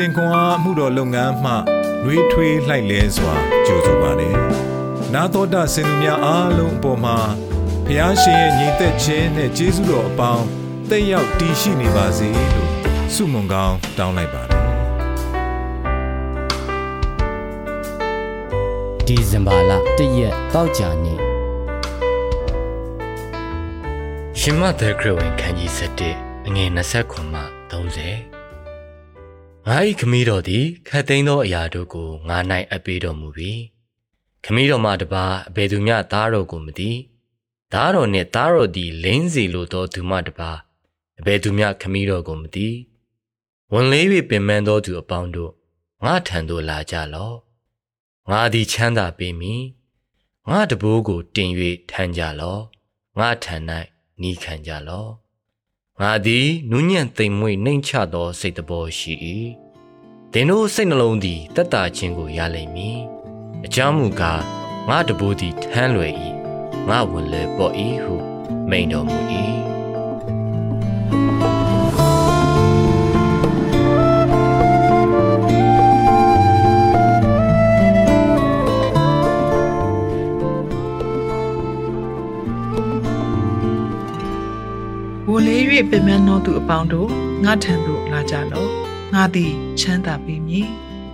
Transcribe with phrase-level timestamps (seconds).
[0.00, 1.52] စဉ်ခွန်အားမှုတော်လုပ်ငန်းမှ
[2.04, 3.34] နှွေးထွေးလှိုက်လဲစွာ
[3.66, 4.36] ကြိုဆိုပါတယ်
[5.14, 7.18] နာတော်တာစင်သူများအားလုံးအပေါ်မှာ
[7.86, 10.46] ဖျားရှင်ရဲ့ညီသက်ခြင်းနဲ့ကျေးဇူးတော်အပေါင်း
[10.90, 12.70] တက်ရောက်တည်ရှိနေပါစေလို့
[13.14, 14.64] ဆုမွန်ကောင်းတောင်းလိုက်ပါတယ်
[19.06, 21.18] ဒီဇင်ဘာလ၁ရက်တောက်ကြနေ့
[24.40, 25.70] ရှင်မသက်ခရစ်ဝင်ခန်းကြီး
[26.08, 27.40] 7အငယ်29မှ
[27.72, 28.29] 30
[29.72, 32.38] ငါ၏ခမည်းတော်သည်ခတ်သိမ်းသောအရာတို့ကိုငါ၌
[32.70, 33.52] အပ်ပေးတော်မူပြီ
[34.44, 36.90] ခမည်းတော်မှတပါအဘယ်သူမျှသားတော်ကိုမသိ
[37.72, 40.50] သားတော်နှင့်သားတော်သည်လင်းစီလိုသောသူမှတပါ
[41.18, 42.68] အဘယ်သူမျှခမည်းတော်ကိုမသိ
[43.72, 45.52] ဝန်လေး၍ပင်ပန်းသောသူအပေါင်းတို့
[46.04, 47.36] ငါထံသို့လာကြလော့
[48.30, 49.62] ငါသည်ချမ်းသာပေမည်
[50.50, 51.50] ငါတဘိုးကိုတင်၍
[51.90, 52.62] ထမ်းကြလော့
[53.18, 53.56] ငါထံ၌
[54.20, 55.10] နီးခံကြလော့
[56.00, 59.14] ငါသည်နူးညံ့သိမ်မွေ့နှိမ်ချသောစိတ်တဘောရှိ၏
[60.34, 62.98] သင်တို့စိတ်နှလုံးသည်တက်တာခြင်းကိုရလိမ့်မည်
[63.66, 64.42] အကြောင်းမူကား
[64.88, 66.12] ငါတဘိုးသည်ထမ်းလွယ်၏
[66.88, 68.14] ငါဝင်လေပေါ်၏ဟု
[68.70, 69.18] မိန်တော်မူ၏။
[85.30, 87.08] ဝလေး၍ပင်မသောသူအပေါင်းတို့
[87.44, 90.68] ငါထံသို့လာကြလော့ ငါသည်ချမ်းသာပေမည်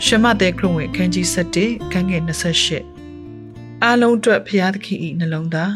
[0.05, 1.27] ရှမတဲ့ခရုဝင်ခန်းကြီး
[1.61, 2.23] 7ခန်းငယ်
[2.99, 5.75] 28အားလုံးအတွက်ဖျားသခင်၏နှလုံးသား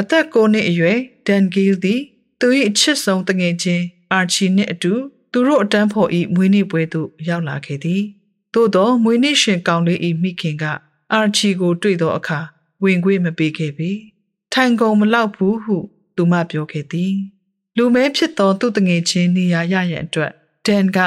[0.00, 2.00] အသက်9နှစ်အရွယ်ဒန်ဂီလ်သည်
[2.40, 4.92] သူ၏အချစ်ဆုံးတငယ်ချင်းအာချီနှင့်အတူ
[5.32, 8.02] သူတို့အတန်းဖော်၏မွေးနေ့ပွဲသို့ရောက်လာခဲ့သည်
[8.54, 10.64] သို့သောမွေးနေ့ရှင်ကောင်လေး၏မိခင်က
[11.12, 12.40] အာချီကိုတွေ့သောအခါ
[12.82, 13.90] ဝင်ခွေမပေးခဲ့ပေ
[14.52, 15.76] ထိုင်ကုန်မလောက်ဘူးဟု
[16.16, 17.14] သူမပြောခဲ့သည်
[17.76, 20.32] လူမဲဖြစ်သောသူတငယ်ချင်းနေရာရရန်အတွက်
[20.66, 20.98] ဒန်က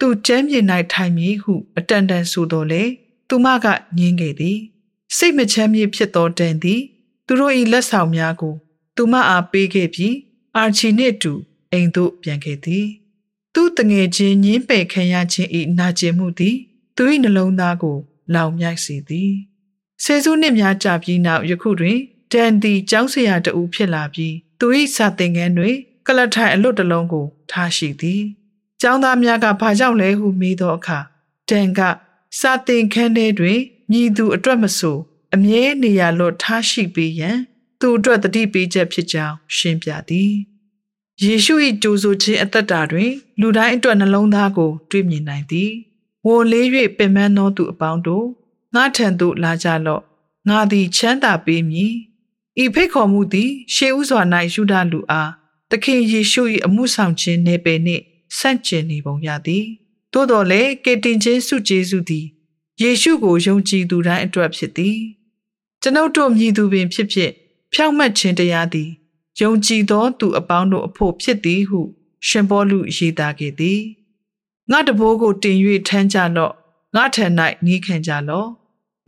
[0.00, 0.60] သူ့ကျမ်းမြေ၌
[0.92, 2.82] ထိုင်မည်ဟုအတန်တန်ဆိုတော်လေ
[3.28, 3.66] သူမက
[3.98, 4.58] ညင်းခဲ့သည်
[5.16, 6.80] စိတ်မချမ်းမြေ့ဖြစ်သောဒန်သည်
[7.26, 8.54] သူတို့၏လက်ဆောင်များကို
[8.96, 10.14] သူမအားပေးခဲ့ပြီး
[10.56, 11.32] အာချီနှင့်အတူ
[11.72, 12.86] အိမ်သို့ပြန်ခဲ့သည်
[13.54, 16.56] သူတငယ်ချင်းညင်းပယ်ခံရခြင်း၏နာကျင်မှုသည်
[16.96, 17.98] သူ၏နှလုံးသားကို
[18.34, 19.32] လောင်မြိုက်စေသည်
[20.04, 21.98] ဆယ်စုနှစ်များကြာပြီးနောက်ယခုတွင်
[22.32, 25.76] ဒန်သည်ကျောင်းဆရာတဦးဖြစ်လာပြီးသူ၏စာသင်ခန်းတွင်
[26.08, 28.22] ကလထိုင်အလွတ်တလုံးကို ထားရှိသည်
[28.80, 30.98] ကျောင်းသားများကဘာကြောင့်လဲဟုမေးသောအခါ
[31.48, 31.80] ဒန်က
[32.40, 33.58] စာသင်ခန်းထဲတွင်
[33.90, 34.98] မြည်သူအတွက်မဆို
[35.34, 37.38] အမြဲနေရာလွတ်ထားရှိပေးရန်
[37.80, 40.32] သူအတွက်တတိပေးချက်ဖြစ်ကြောင်းရှင်းပြသည်
[41.22, 45.70] ယေရှု၏ကြိုးဆိုခြင်းအသက်တာတွင် လူတိုင်းအတွက်နှလုံးသားကို တွေ့မြင်နိုင်သည်
[46.26, 46.66] ဝန်လေး၍
[46.98, 48.26] ပင်ပန်းသောသူအပေါင်းတို့
[48.74, 50.02] ငါထံသို့လာကြလော့
[50.48, 51.94] ငါသည်ချမ်းသာပေးမည်
[52.62, 54.22] ဤဖိတ်ခေါ်မှုသည်ရှေးဥစွာ၌
[54.54, 55.30] ယူဒလူအား
[55.70, 58.04] သခင်ယေရှု၏အမှုဆောင်ခြင်းနေပယ်နှင့်
[58.38, 59.64] ဆန့်ကျင်နေပုံရသည်
[60.12, 62.26] သို့တော်လည်းကေတင်ချင်းစုကျေးဇူးသည်
[62.82, 64.98] ယေရှုကိုယုံကြည်သူတိုင်းအတွက်ဖြစ်သည်
[65.82, 67.30] ကျွန်ုပ်တို့မြည်သူပင်ဖြစ်ဖြစ်
[67.72, 68.90] ဖြောင့်မတ်ခြင်းတရားသည်
[69.40, 71.80] ယုံကြည်သောသူအပေါင်းတို့အဖို့ဖြစ်သည်ဟု
[72.26, 73.80] ရှင်ပေါလုရေးသားခဲ့သည်
[74.70, 75.56] ငါတဘိုးကိုတင်၍
[75.88, 76.52] ထမ်းကြလော့
[76.94, 77.26] ငါထံ၌
[77.66, 78.48] နီးခံကြလော့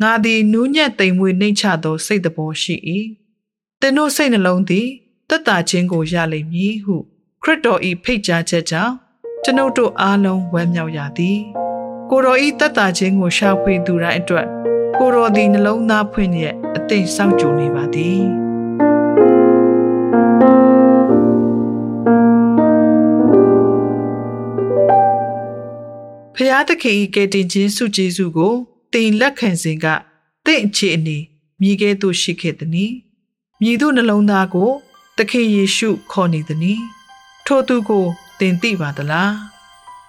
[0.02, 2.76] ငါသည်နူးညံ့သိမ်မွေ့နှိမ့်ချသောစိတ်တဘောရှိ၏
[3.80, 4.88] သင်တို့စိတ်နှလုံးသည်
[5.30, 6.96] တက်တာခြင်းကိုရလိမ့်မည်ဟု
[7.42, 8.94] ခရစ်တော်၏ဖိတ်ကြားချက်ကြောင့်
[9.44, 11.38] ကျွန်ုပ်တို့အားလုံးဝမ်းမြောက်ရသည်
[12.10, 14.46] ကိုတော်ဤတက်တာခြင်းကိုရှာဖွေသူတိုင်းအတွက်
[14.98, 18.22] ကိုတော်သည်နှလုံးသားဖွင့်ရဲ့အသိစောင့်ကြိုနေပါသည်
[26.34, 28.54] ဖျားသခင်၏ကယ်တင်ခြင်းစုကျေးဇူးကို
[28.92, 29.86] တင်လက်ခံစဉ်က
[30.46, 31.18] တင့်အခြေအနေ
[31.60, 32.92] မြည်ကဲ့သို့ရှိခဲ့သည်။
[33.62, 34.70] မြည်သူနှလုံးသားကို
[35.22, 36.80] သခင်ယေရှုခေါ်နေသည်။
[37.46, 38.04] ထိုသူကို
[38.40, 39.32] တင်သိပါသလား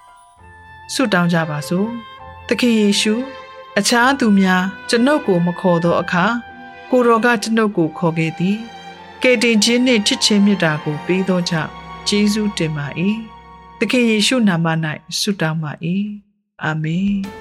[0.94, 1.89] ။ဆုတောင်းကြပါစို့။
[2.47, 3.13] သခင်ယေရှု
[3.77, 6.25] အခြားသူများကျွန်ုပ်ကိုမခေါ်သောအခါ
[6.89, 8.57] ကိုတော်ကကျွန်ုပ်ကိုခေါ်ခဲ့သည်။
[9.24, 11.71] ကယ်တင်ခြင်းနှင့်ချစ်ခြင်းမေတ္တာကိုပေးသောကြောင့်
[12.07, 12.88] ကျေးဇူးတင်ပါ၏။
[13.80, 14.68] သခင်ယေရှုနာမ၌
[15.19, 15.71] ဆုတောင်းပါ၏။
[16.63, 17.15] အာမင်။